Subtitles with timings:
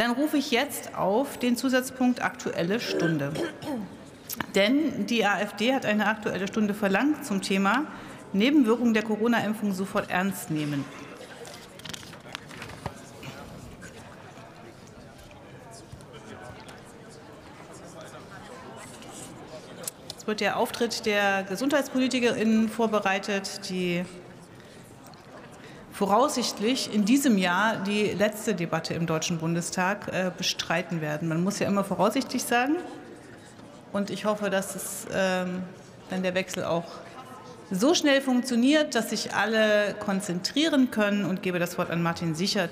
[0.00, 3.34] Dann rufe ich jetzt auf den Zusatzpunkt Aktuelle Stunde.
[4.54, 7.84] Denn die AfD hat eine Aktuelle Stunde verlangt zum Thema
[8.32, 10.86] Nebenwirkungen der Corona-Impfung sofort ernst nehmen.
[20.16, 24.06] Es wird der Auftritt der Gesundheitspolitikerinnen vorbereitet, die
[26.00, 31.28] voraussichtlich in diesem Jahr die letzte Debatte im Deutschen Bundestag äh, bestreiten werden.
[31.28, 32.76] Man muss ja immer voraussichtlich sagen.
[33.92, 35.62] Und ich hoffe, dass es ähm,
[36.08, 36.86] dann der Wechsel auch
[37.70, 42.68] so schnell funktioniert, dass sich alle konzentrieren können und gebe das Wort an Martin Sichert